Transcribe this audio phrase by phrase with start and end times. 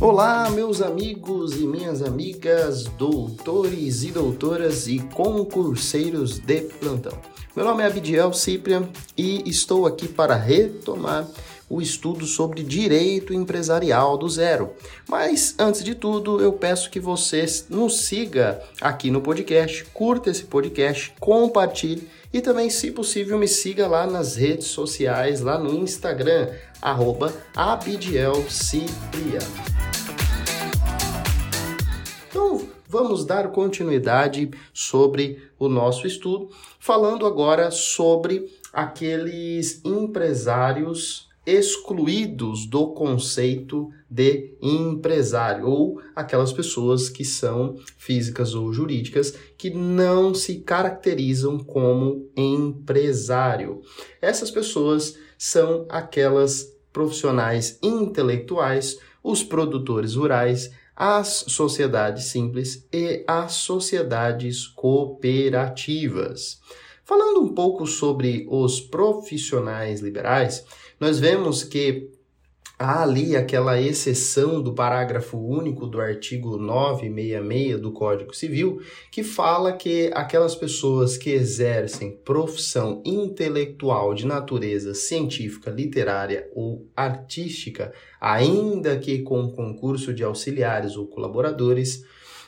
[0.00, 7.12] Olá, meus amigos e minhas amigas, doutores e doutoras e concurseiros de plantão.
[7.54, 11.28] Meu nome é Abidiel Ciprian e estou aqui para retomar
[11.68, 14.70] o estudo sobre direito empresarial do zero.
[15.06, 20.44] Mas antes de tudo, eu peço que você nos siga aqui no podcast, curta esse
[20.44, 26.48] podcast, compartilhe e também, se possível, me siga lá nas redes sociais, lá no Instagram,
[26.80, 28.46] arroba Então,
[32.90, 43.90] vamos dar continuidade sobre o nosso estudo, falando agora sobre aqueles empresários excluídos do conceito
[44.10, 52.28] de empresário, ou aquelas pessoas que são físicas ou jurídicas que não se caracterizam como
[52.36, 53.82] empresário.
[54.20, 60.70] Essas pessoas são aquelas profissionais intelectuais, os produtores rurais,
[61.02, 66.60] as sociedades simples e as sociedades cooperativas.
[67.02, 70.62] Falando um pouco sobre os profissionais liberais,
[71.00, 72.10] nós vemos que
[72.80, 79.74] há ali aquela exceção do parágrafo único do artigo 966 do Código Civil, que fala
[79.74, 89.18] que aquelas pessoas que exercem profissão intelectual de natureza científica, literária ou artística, ainda que
[89.18, 92.02] com concurso de auxiliares ou colaboradores,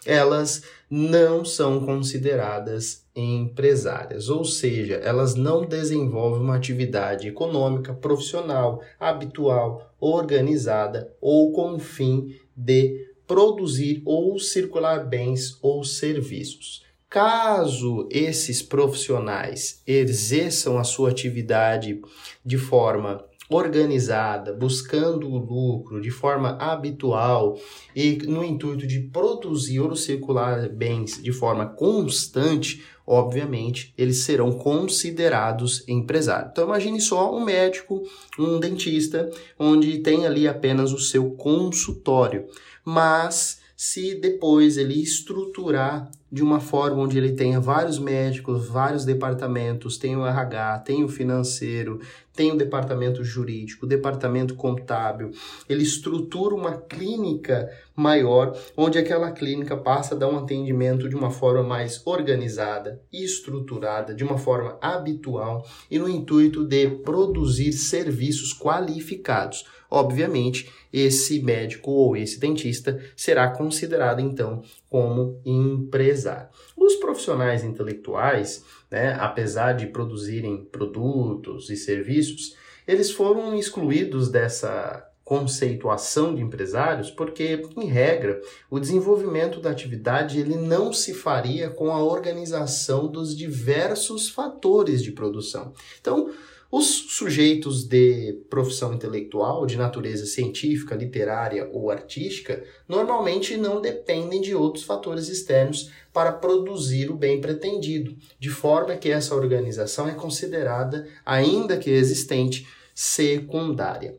[0.06, 0.62] elas
[0.94, 11.10] não são consideradas empresárias, ou seja, elas não desenvolvem uma atividade econômica, profissional, habitual, organizada
[11.18, 16.84] ou com o fim de produzir ou circular bens ou serviços.
[17.08, 22.02] Caso esses profissionais exerçam a sua atividade
[22.44, 27.58] de forma organizada, buscando o lucro de forma habitual
[27.94, 35.86] e no intuito de produzir ou circular bens de forma constante, obviamente, eles serão considerados
[35.88, 36.50] empresários.
[36.52, 38.02] Então imagine só um médico,
[38.38, 39.28] um dentista,
[39.58, 42.46] onde tem ali apenas o seu consultório,
[42.84, 49.98] mas se depois ele estruturar de uma forma onde ele tenha vários médicos, vários departamentos,
[49.98, 52.00] tem o RH, tem o financeiro,
[52.34, 55.30] tem o departamento jurídico, o departamento contábil.
[55.68, 61.30] Ele estrutura uma clínica maior, onde aquela clínica passa a dar um atendimento de uma
[61.30, 69.66] forma mais organizada, estruturada, de uma forma habitual e no intuito de produzir serviços qualificados.
[69.90, 76.50] Obviamente, esse médico ou esse dentista será considerado então como empresário.
[76.76, 82.54] Os profissionais intelectuais, né, apesar de produzirem produtos e serviços,
[82.86, 88.38] eles foram excluídos dessa conceituação de empresários porque, em regra,
[88.70, 95.10] o desenvolvimento da atividade ele não se faria com a organização dos diversos fatores de
[95.10, 95.72] produção.
[96.02, 96.30] Então,
[96.72, 104.54] os sujeitos de profissão intelectual, de natureza científica, literária ou artística, normalmente não dependem de
[104.54, 111.06] outros fatores externos para produzir o bem pretendido, de forma que essa organização é considerada,
[111.26, 114.16] ainda que existente, secundária.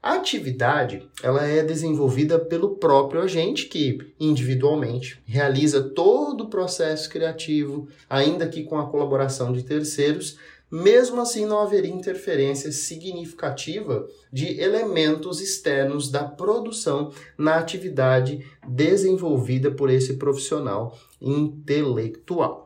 [0.00, 7.88] A atividade ela é desenvolvida pelo próprio agente que individualmente realiza todo o processo criativo,
[8.08, 10.38] ainda que com a colaboração de terceiros,
[10.70, 19.90] mesmo assim, não haveria interferência significativa de elementos externos da produção na atividade desenvolvida por
[19.90, 22.65] esse profissional intelectual.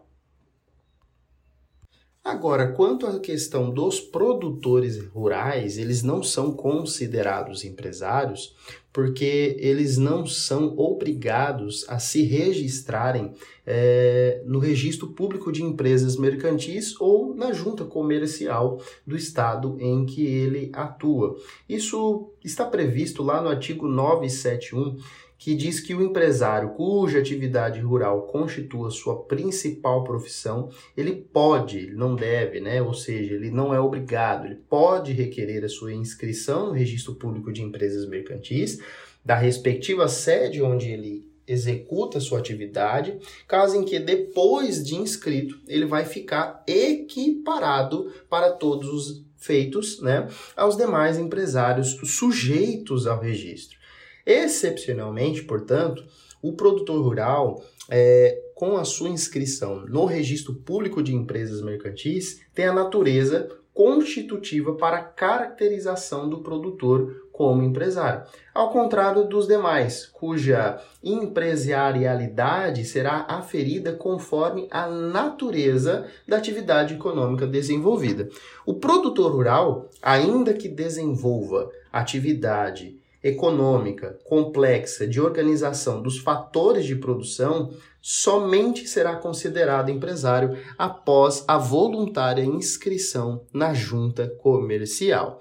[2.22, 8.54] Agora, quanto à questão dos produtores rurais, eles não são considerados empresários
[8.92, 13.32] porque eles não são obrigados a se registrarem
[13.64, 20.26] é, no registro público de empresas mercantis ou na junta comercial do estado em que
[20.26, 21.36] ele atua.
[21.68, 24.98] Isso está previsto lá no artigo 971
[25.40, 31.94] que diz que o empresário cuja atividade rural constitua sua principal profissão, ele pode, ele
[31.94, 32.82] não deve, né?
[32.82, 37.50] Ou seja, ele não é obrigado, ele pode requerer a sua inscrição no registro público
[37.50, 38.80] de empresas mercantis
[39.24, 45.86] da respectiva sede onde ele executa sua atividade, caso em que depois de inscrito ele
[45.86, 53.79] vai ficar equiparado para todos os feitos, né, aos demais empresários sujeitos ao registro.
[54.24, 56.04] Excepcionalmente, portanto,
[56.42, 62.66] o produtor rural, é, com a sua inscrição no registro público de empresas mercantis, tem
[62.66, 70.78] a natureza constitutiva para a caracterização do produtor como empresário, ao contrário dos demais, cuja
[71.02, 78.28] empresarialidade será aferida conforme a natureza da atividade econômica desenvolvida.
[78.66, 87.70] O produtor rural, ainda que desenvolva atividade econômica complexa de organização dos fatores de produção,
[88.00, 95.38] somente será considerado empresário após a voluntária inscrição na junta comercial.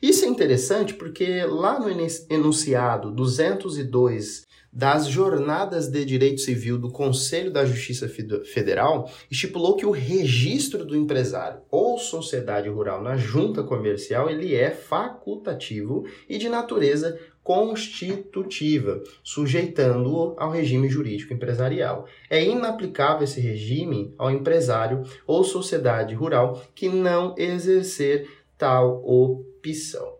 [0.00, 1.88] Isso é interessante porque lá no
[2.28, 9.90] enunciado 202 das Jornadas de Direito Civil do Conselho da Justiça Federal estipulou que o
[9.90, 17.20] registro do empresário ou sociedade rural na junta comercial ele é facultativo e de natureza
[17.42, 22.06] constitutiva, sujeitando-o ao regime jurídico empresarial.
[22.30, 28.26] É inaplicável esse regime ao empresário ou sociedade rural que não exercer
[28.56, 30.14] tal opção.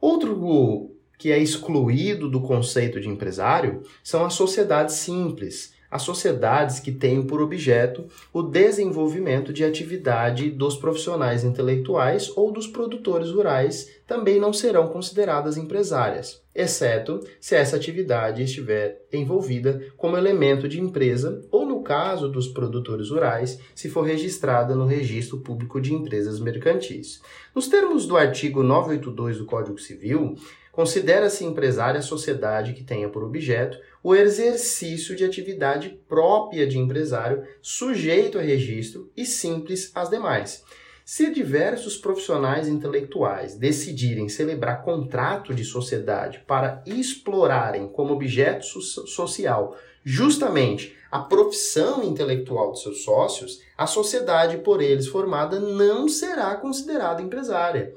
[0.00, 6.90] Outro que é excluído do conceito de empresário são as sociedades simples, as sociedades que
[6.90, 14.40] têm por objeto o desenvolvimento de atividade dos profissionais intelectuais ou dos produtores rurais também
[14.40, 21.64] não serão consideradas empresárias, exceto se essa atividade estiver envolvida como elemento de empresa ou,
[21.64, 27.22] no caso dos produtores rurais, se for registrada no Registro Público de Empresas Mercantis.
[27.54, 30.34] Nos termos do artigo 982 do Código Civil,
[30.74, 37.44] considera-se empresária a sociedade que tenha por objeto o exercício de atividade própria de empresário,
[37.62, 40.64] sujeito a registro e simples às demais.
[41.04, 50.96] Se diversos profissionais intelectuais decidirem celebrar contrato de sociedade para explorarem como objeto social justamente
[51.10, 57.94] a profissão intelectual de seus sócios, a sociedade por eles formada não será considerada empresária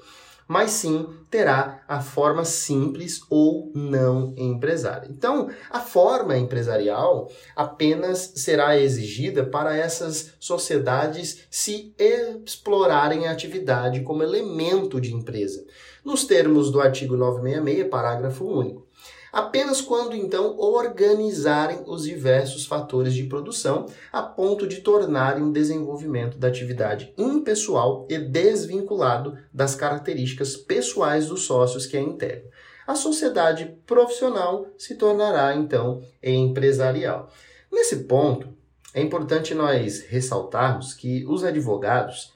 [0.48, 5.08] mas sim terá a forma simples ou não empresária.
[5.10, 14.24] Então, a forma empresarial apenas será exigida para essas sociedades se explorarem a atividade como
[14.24, 15.66] elemento de empresa,
[16.04, 18.87] nos termos do artigo 966, parágrafo único
[19.32, 26.38] apenas quando então organizarem os diversos fatores de produção a ponto de tornarem o desenvolvimento
[26.38, 32.50] da atividade impessoal e desvinculado das características pessoais dos sócios que a integram.
[32.88, 37.30] A sociedade profissional se tornará então empresarial.
[37.70, 38.48] Nesse ponto,
[38.94, 42.34] é importante nós ressaltarmos que os advogados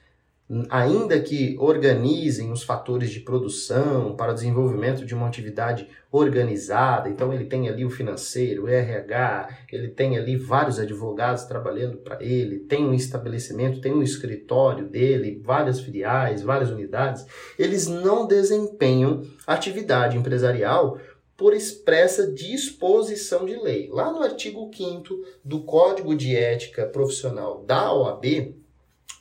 [0.70, 7.34] ainda que organizem os fatores de produção para o desenvolvimento de uma atividade organizada, então
[7.34, 12.60] ele tem ali o financeiro, o RH, ele tem ali vários advogados trabalhando para ele,
[12.60, 17.26] tem um estabelecimento, tem um escritório dele, várias filiais, várias unidades,
[17.58, 21.00] eles não desempenham atividade empresarial
[21.38, 23.90] por expressa disposição de lei.
[23.90, 28.61] Lá no artigo 5 do Código de Ética Profissional da OAB,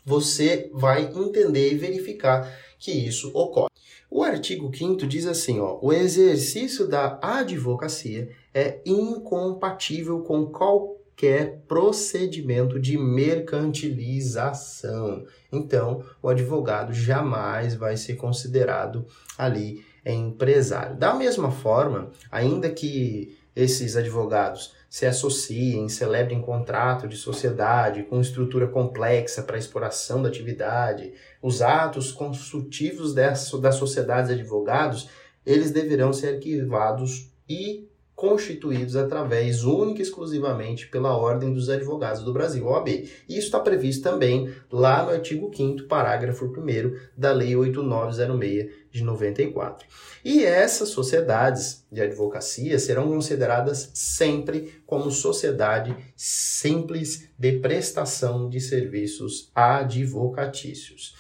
[0.05, 3.71] você vai entender e verificar que isso ocorre.
[4.11, 12.81] O artigo 5 diz assim, ó, o exercício da advocacia é incompatível com qualquer procedimento
[12.81, 15.25] de mercantilização.
[15.53, 19.07] Então, o advogado jamais vai ser considerado
[19.39, 20.97] ali empresário.
[20.97, 28.67] Da mesma forma, ainda que esses advogados se associem, celebrem contrato de sociedade com estrutura
[28.67, 35.09] complexa para exploração da atividade, os atos consultivos das, sociedades de advogados,
[35.47, 37.89] eles deverão ser arquivados e
[38.21, 42.89] constituídos através única e exclusivamente pela Ordem dos Advogados do Brasil, OAB.
[42.89, 49.03] E isso está previsto também lá no artigo 5 parágrafo 1 da Lei 8906 de
[49.03, 49.89] 94.
[50.23, 59.51] E essas sociedades de advocacia serão consideradas sempre como sociedade simples de prestação de serviços
[59.55, 61.15] advocatícios.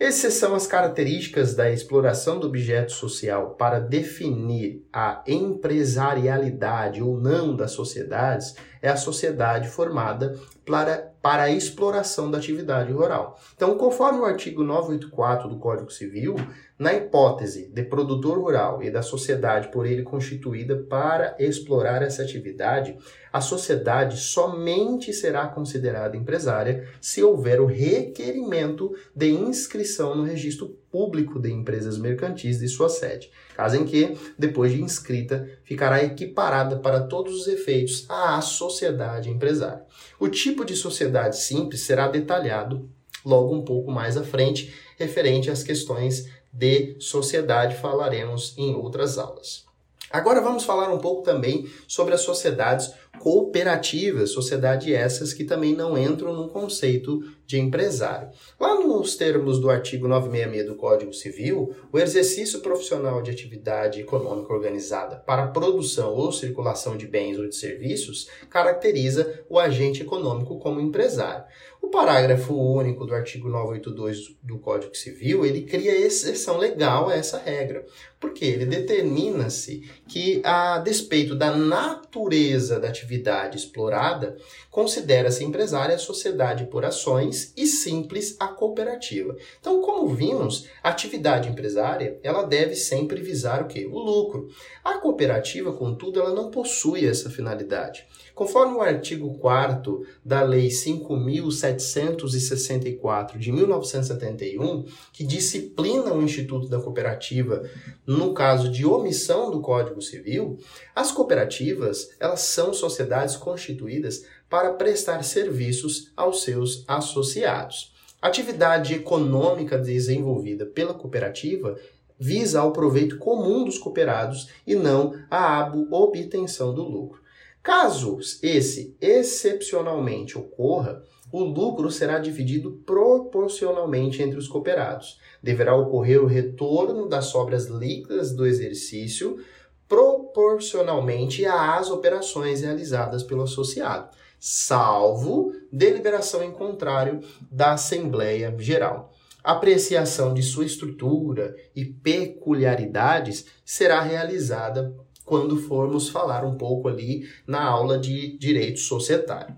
[0.00, 7.56] Essas são as características da exploração do objeto social para definir a empresarialidade ou não
[7.56, 13.40] das sociedades, é a sociedade formada para, para a exploração da atividade rural.
[13.56, 16.36] Então, conforme o artigo 984 do Código Civil,
[16.78, 22.96] na hipótese de produtor rural e da sociedade por ele constituída para explorar essa atividade,
[23.32, 31.40] a sociedade somente será considerada empresária se houver o requerimento de inscrição no registro público
[31.40, 37.00] de empresas mercantis de sua sede, caso em que, depois de inscrita, ficará equiparada para
[37.00, 39.82] todos os efeitos à sociedade empresária.
[40.18, 42.88] O tipo de sociedade simples será detalhado
[43.24, 49.64] logo um pouco mais à frente, referente às questões de sociedade, falaremos em outras aulas.
[50.10, 55.96] Agora vamos falar um pouco também sobre as sociedades cooperativas, sociedade essas que também não
[55.96, 58.28] entram no conceito de empresário.
[58.60, 64.52] Lá nos termos do artigo 966 do Código Civil, o exercício profissional de atividade econômica
[64.52, 70.78] organizada para produção ou circulação de bens ou de serviços caracteriza o agente econômico como
[70.78, 71.46] empresário.
[71.80, 77.38] O parágrafo único do artigo 982 do Código Civil, ele cria exceção legal a essa
[77.38, 77.86] regra,
[78.20, 84.36] porque ele determina-se que, a despeito da natureza da atividade explorada,
[84.70, 89.34] considera-se empresária a sociedade por ações e simples a cooperativa.
[89.60, 93.86] Então, como vimos, a atividade empresária, ela deve sempre visar o quê?
[93.86, 94.48] O lucro.
[94.84, 98.06] A cooperativa, contudo, ela não possui essa finalidade.
[98.34, 107.68] Conforme o artigo 4 da Lei 5.764 de 1971, que disciplina o Instituto da Cooperativa
[108.06, 110.56] no caso de omissão do Código Civil,
[110.94, 117.92] as cooperativas elas são sociedades constituídas para prestar serviços aos seus associados.
[118.20, 121.78] A atividade econômica desenvolvida pela cooperativa
[122.18, 127.22] visa ao proveito comum dos cooperados e não a obtenção do lucro.
[127.62, 135.18] Caso esse excepcionalmente ocorra, o lucro será dividido proporcionalmente entre os cooperados.
[135.42, 139.38] Deverá ocorrer o retorno das sobras líquidas do exercício
[139.86, 149.12] proporcionalmente às operações realizadas pelo associado, salvo deliberação em contrário da Assembleia Geral.
[149.42, 157.62] Apreciação de sua estrutura e peculiaridades será realizada quando formos falar um pouco ali na
[157.62, 159.56] aula de direito societário.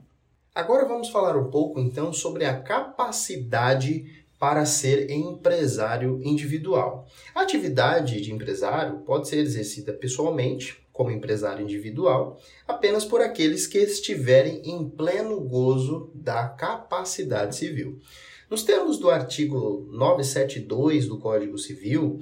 [0.55, 7.07] Agora vamos falar um pouco então sobre a capacidade para ser empresário individual.
[7.35, 12.39] A atividade de empresário pode ser exercida pessoalmente, como empresário individual,
[12.69, 17.99] apenas por aqueles que estiverem em pleno gozo da capacidade civil.
[18.51, 22.21] Nos termos do artigo 972 do Código Civil,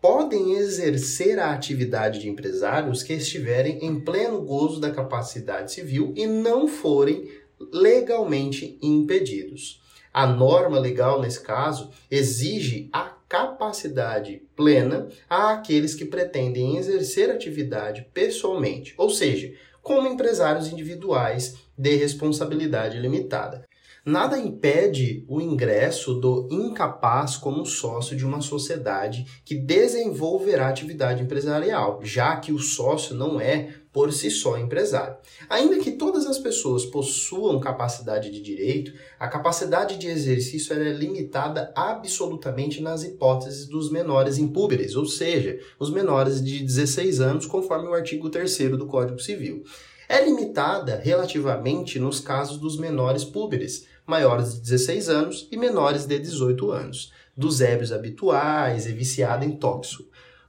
[0.00, 6.26] podem exercer a atividade de empresários que estiverem em pleno gozo da capacidade civil e
[6.26, 7.30] não forem
[7.72, 9.80] legalmente impedidos.
[10.12, 18.94] A norma legal, nesse caso, exige a capacidade plena àqueles que pretendem exercer atividade pessoalmente,
[18.96, 19.52] ou seja,
[19.82, 23.64] como empresários individuais de responsabilidade limitada.
[24.04, 31.98] Nada impede o ingresso do incapaz como sócio de uma sociedade que desenvolverá atividade empresarial,
[32.04, 35.16] já que o sócio não é por si só empresário.
[35.48, 41.72] Ainda que todas as pessoas possuam capacidade de direito, a capacidade de exercício é limitada
[41.74, 47.94] absolutamente nas hipóteses dos menores impúberes, ou seja, os menores de 16 anos, conforme o
[47.94, 49.64] artigo 3 do Código Civil.
[50.06, 56.18] É limitada relativamente nos casos dos menores púberes, maiores de 16 anos e menores de
[56.18, 60.04] 18 anos, dos ébrios habituais e viciado em tóxico,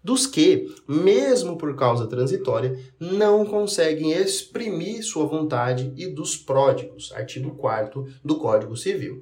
[0.07, 7.55] dos que, mesmo por causa transitória, não conseguem exprimir sua vontade e dos pródigos, artigo
[7.55, 9.21] 4 do Código Civil.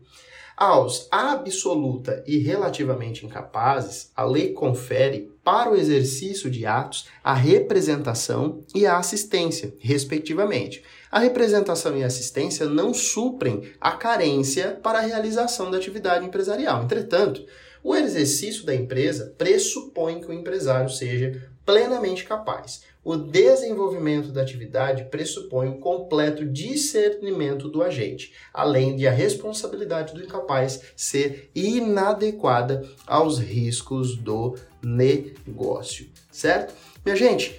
[0.56, 8.64] Aos absoluta e relativamente incapazes, a lei confere para o exercício de atos a representação
[8.76, 10.84] e a assistência, respectivamente.
[11.12, 16.84] A representação e a assistência não suprem a carência para a realização da atividade empresarial.
[16.84, 17.44] Entretanto,
[17.86, 22.82] o exercício da empresa pressupõe que o empresário seja plenamente capaz.
[23.04, 30.24] O desenvolvimento da atividade pressupõe o completo discernimento do agente, além de a responsabilidade do
[30.24, 36.74] incapaz ser inadequada aos riscos do negócio, certo?
[37.06, 37.56] Minha gente,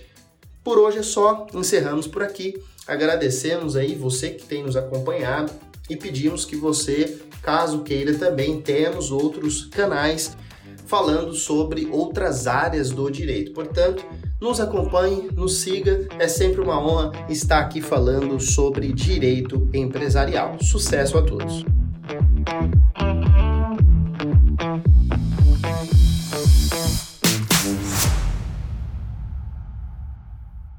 [0.64, 2.61] por hoje é só, encerramos por aqui.
[2.85, 5.52] Agradecemos aí você que tem nos acompanhado
[5.88, 10.37] e pedimos que você, caso queira também, temos outros canais
[10.87, 13.52] falando sobre outras áreas do direito.
[13.52, 14.05] Portanto,
[14.40, 20.57] nos acompanhe, nos siga, é sempre uma honra estar aqui falando sobre direito empresarial.
[20.61, 21.64] Sucesso a todos!